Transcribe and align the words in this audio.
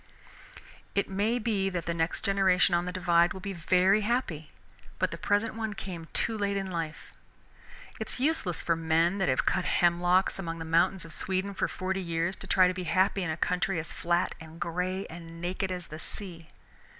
It 0.95 1.11
may 1.11 1.37
be 1.37 1.69
that 1.69 1.85
the 1.85 1.93
next 1.93 2.23
generation 2.25 2.73
on 2.73 2.85
the 2.85 2.91
Divide 2.91 3.33
will 3.33 3.39
be 3.39 3.53
very 3.53 4.01
happy, 4.01 4.49
but 4.97 5.11
the 5.11 5.15
present 5.17 5.53
one 5.53 5.75
came 5.75 6.07
too 6.11 6.35
late 6.35 6.57
in 6.57 6.71
life. 6.71 7.11
It 7.99 8.09
is 8.09 8.19
useless 8.19 8.63
for 8.63 8.75
men 8.75 9.19
that 9.19 9.29
have 9.29 9.45
cut 9.45 9.65
hemlocks 9.65 10.39
among 10.39 10.57
the 10.57 10.65
mountains 10.65 11.05
of 11.05 11.13
Sweden 11.13 11.53
for 11.53 11.67
forty 11.67 12.01
years 12.01 12.35
to 12.37 12.47
try 12.47 12.67
to 12.67 12.73
be 12.73 12.85
happy 12.85 13.21
in 13.21 13.29
a 13.29 13.37
country 13.37 13.77
as 13.79 13.93
flat 13.93 14.33
and 14.41 14.59
gray 14.59 15.05
and 15.05 15.39
naked 15.39 15.71
as 15.71 15.85
the 15.85 15.99
sea. 15.99 16.49